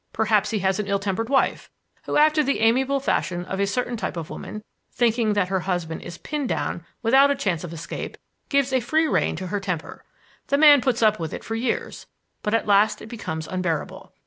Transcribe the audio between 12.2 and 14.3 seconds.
but at last it becomes unbearable.